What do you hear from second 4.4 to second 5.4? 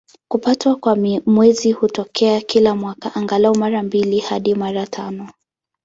mara tano.